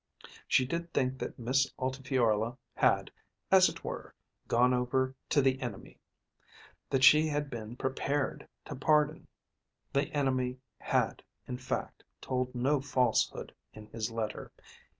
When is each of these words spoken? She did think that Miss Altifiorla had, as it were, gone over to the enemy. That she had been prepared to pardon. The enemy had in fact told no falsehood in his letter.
She 0.47 0.65
did 0.65 0.91
think 0.95 1.19
that 1.19 1.37
Miss 1.37 1.71
Altifiorla 1.77 2.57
had, 2.73 3.11
as 3.51 3.69
it 3.69 3.83
were, 3.83 4.15
gone 4.47 4.73
over 4.73 5.13
to 5.29 5.43
the 5.43 5.61
enemy. 5.61 5.99
That 6.89 7.03
she 7.03 7.27
had 7.27 7.51
been 7.51 7.75
prepared 7.75 8.47
to 8.65 8.75
pardon. 8.75 9.27
The 9.93 10.05
enemy 10.11 10.57
had 10.79 11.21
in 11.47 11.59
fact 11.59 12.03
told 12.19 12.55
no 12.55 12.81
falsehood 12.81 13.53
in 13.73 13.85
his 13.91 14.09
letter. 14.09 14.51